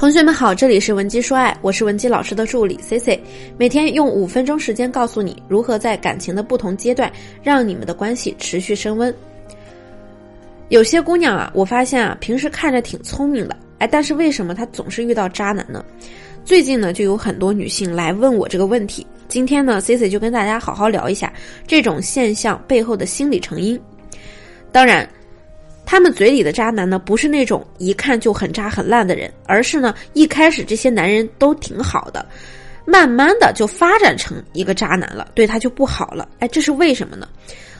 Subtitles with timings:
[0.00, 3.22] 同学们好，这里是文姬说爱，我是文姬老师的助理 C C，
[3.58, 9.14] 每天用五分钟时间告诉你如何在感情的不同阶段让你们的关系持续升温。
[10.70, 15.84] 有些姑娘啊，我发现啊，平时看着挺聪明的，哎，但是为什么她总是遇到渣男呢？
[16.46, 19.06] 最近呢，就有很多女性来问我这个问题。
[19.28, 21.30] 今天呢，C C 就跟大家好好聊一下
[21.66, 23.78] 这种现象背后的心理成因。
[24.72, 25.06] 当然。
[25.90, 32.24] 他们嘴里的渣男呢，不是那种一看就很渣很烂的人，而是呢一开始这些男人都挺好的，
[32.84, 36.28] 慢慢的就发展成一个渣男了，对他就不好了。
[36.38, 37.28] 哎，这是为什么呢？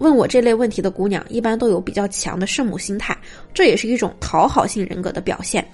[0.00, 3.16] 问我这类问题的姑娘，一般都有比较强的圣母心态，
[3.54, 5.66] 这也是一种讨好性人格的表现。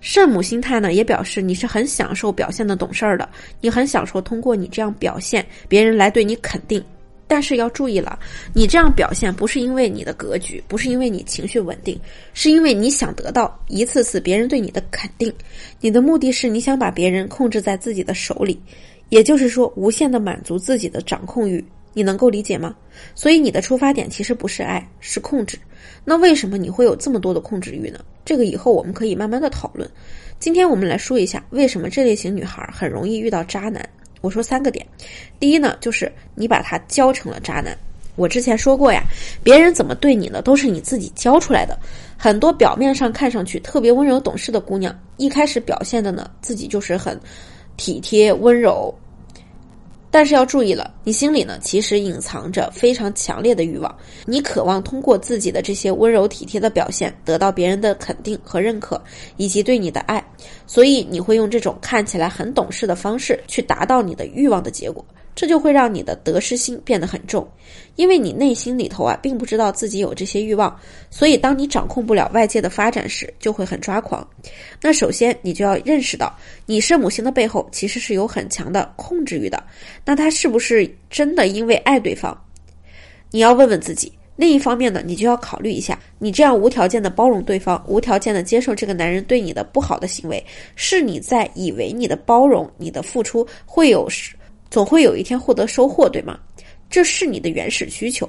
[0.00, 3.28] 圣母心态呢，也表示你是很享受表现的懂事儿的，
[3.60, 6.84] 你很享受通过你这样表现，别人来对你肯定。
[7.32, 8.18] 但是要注意了，
[8.52, 11.98] 你这样表现不是因为你的格局，不是因为你情绪稳定，
[12.34, 15.32] 是因为你想得到一次次别人对你的肯定。
[15.80, 18.60] 你的目的是你想把别人控制在自己的手里，
[19.08, 21.64] 也就是说，无限的满足自己的掌控欲。
[21.94, 22.76] 你能够理解吗？
[23.14, 25.58] 所以你的出发点其实不是爱，是控制。
[26.04, 27.98] 那为什么你会有这么多的控制欲呢？
[28.26, 29.90] 这个以后我们可以慢慢的讨论。
[30.38, 33.88] 今天我们来说一下，为什么这类型女孩很容易遇到渣男。
[34.22, 34.86] 我说三个点，
[35.38, 37.76] 第一呢，就是你把他教成了渣男。
[38.16, 39.02] 我之前说过呀，
[39.42, 41.78] 别人怎么对你呢，都是你自己教出来的。
[42.16, 47.18] 很多表面上看上去特别温柔懂事的姑娘，一开始表现的呢，自己就是很
[47.76, 48.94] 体贴温柔。
[50.12, 53.92] 但是要注意了，你心里呢其实隐藏着非常强烈的欲望，
[54.26, 59.02] 你渴望通过自己的这些温柔体贴的表现，得到别人的肯定和认可，
[59.38, 60.22] 以及对你的爱，
[60.66, 65.02] 所以你会用这种看起来很懂事的方式去达到你的欲望的结果。
[65.34, 67.46] 这就会让你的得失心变得很重，
[67.96, 70.78] 因为你内心里头啊，并不知道自己有这些欲望，
[71.10, 74.26] 所以当你掌控不了外界的发展时，就会很抓狂。
[74.80, 76.36] 那首先你就要认识到，
[76.66, 79.62] 你圣母心的背后其实是有很强的控制欲的。
[80.04, 82.36] 那他是不是真的因为爱对方？
[83.30, 84.12] 你要问问自己。
[84.34, 90.44] 另一方面呢，你就要考虑一下，你这样无条件的包容对方，无条件的接受这个男人对你的不好的行为，
[90.74, 94.06] 是你在以为你的包容、你的付出会有。
[94.72, 96.38] 总会有一天获得收获，对吗？
[96.88, 98.26] 这是你的原始需求，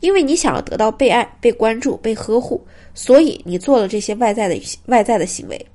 [0.00, 2.58] 因为你想要得到被爱、被关注、被呵护，
[2.94, 5.66] 所以你做了这些外在的外在的行为。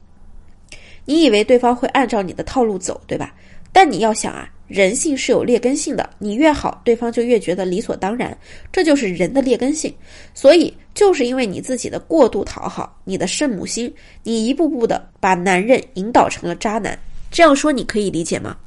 [1.05, 3.35] 你以为对方会按照你的套路走，对吧？
[3.71, 8.35] 但你要想啊，人性是有劣根性的，你越好，对方就越觉得理所当然，
[8.71, 9.93] 这就是人的劣根性。
[10.33, 13.93] 所以，就是因为你自己的过度讨好，你的圣母心，
[14.23, 16.97] 你一步步的把男人引导成了渣男。
[17.29, 18.57] 这样说，你可以理解吗？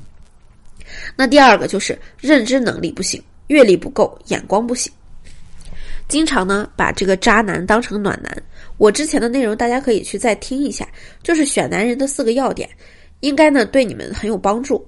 [1.16, 4.92] 那第二个就是认知能力不行，阅历不够，眼光不行，
[6.08, 8.42] 经常呢把这个渣男当成暖男。
[8.78, 10.86] 我之前的内容大家可以去再听一下，
[11.22, 12.68] 就是选男人的四个要点，
[13.20, 14.86] 应该呢对你们很有帮助。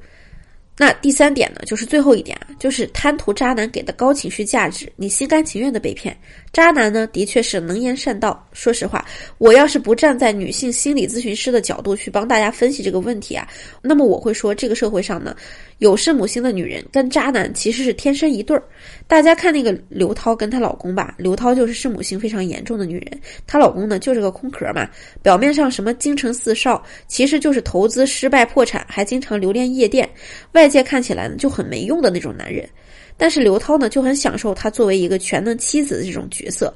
[0.80, 6.16] 那第三点呢，就是最后一点啊，就是贪图渣男给的高情绪价值，你心甘情愿的被骗。
[6.52, 8.48] 渣男呢，的确是能言善道。
[8.52, 9.04] 说实话，
[9.38, 13.48] 我要是不站在女性心理咨询师的角度去帮大家分析这个问题啊，
[13.82, 15.34] 那么我会说，这个社会上呢，
[15.78, 18.62] 有圣母心的女人跟渣男其实是天生一对儿。
[19.08, 24.88] 大家看那个刘涛跟她老公吧，刘涛就是圣母心非常严重的女人，她老公呢就是个空壳嘛，
[25.22, 30.08] 表面上什么京城四少，其实就是投资失败破产，还经常留恋夜店，
[30.52, 30.68] 外。
[30.68, 32.68] 界看起来呢就很没用的那种男人，
[33.16, 36.70] 但是刘涛呢就很享受他作为一个全能妻子的这种角色，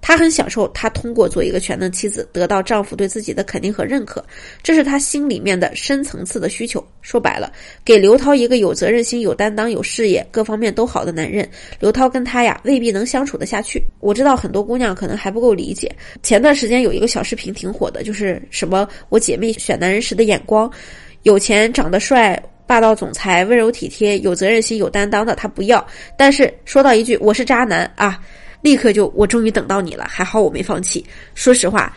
[0.00, 4.24] 他很享受他通过做一个全能妻子得到丈夫对自己的肯定和认可，
[4.62, 6.84] 这是他心里面的深层次的需求。
[7.02, 7.52] 说白了，
[7.84, 11.48] 给刘涛一个有责任心、有担当、有事业、各方面都好的男人，
[11.80, 13.82] 刘涛跟他呀未必能相处得下去。
[14.00, 15.90] 我知道很多姑娘可能还不够理解，
[16.22, 20.70] 前段时间有一个小视频挺火的，就是什么我姐妹选男人时的眼光，
[21.22, 22.40] 有钱、长得帅。
[22.68, 25.86] 霸道总裁、温柔体贴、有责任心、有担当的他不要，
[26.18, 28.20] 但是说到一句我是渣男啊，
[28.66, 31.06] 立刻就我终于等到你了，还好我没放弃。
[31.36, 31.96] 说实话，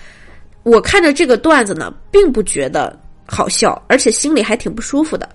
[0.61, 5.27] 我看着这个段子呢，并不觉得好笑，而且心里还挺不舒服的。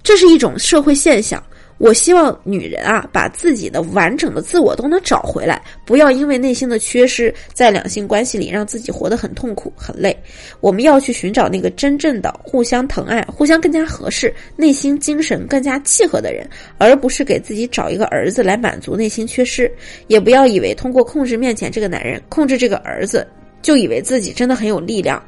[0.00, 1.42] 这是一种社会现象。
[1.78, 10.16] 我希望女人啊，把自己的完整的自我都能找回来，不要因为内心的缺失，在两性关系里让自己活得很痛苦、很累。
[10.60, 16.48] 我们要去寻找那个真正的互相疼爱、互相更加合适、内心精神更加契合的人，
[16.78, 19.70] 而不是给自己找一个儿子来满足内心缺失。
[20.06, 23.26] 也不要以为通过控制面前这个男人、控制这个儿子，
[23.62, 25.22] 就以为自己真的很有力量，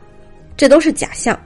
[0.56, 1.38] 这都是假象。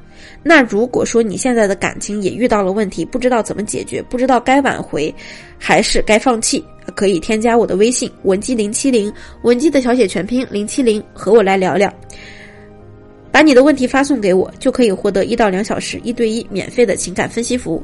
[0.43, 5.15] 那如果说你现在的感情也遇到了问题，不知道怎么解决，不知道该挽回，
[5.59, 9.13] 还是该放弃，可以添加我的微信文姬零七零，
[9.43, 11.93] 文姬的小写全拼零七零，和我来聊聊。
[13.33, 17.83] 把你的问题发送给我，就可以获得一到两小时一对一免费的情感分析服务。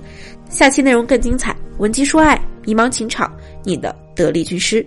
[0.51, 3.33] 下期内容更精彩，文姬说爱，迷茫情场，
[3.63, 4.85] 你的得力军师。